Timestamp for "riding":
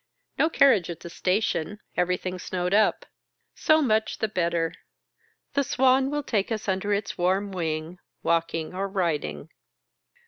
8.89-9.49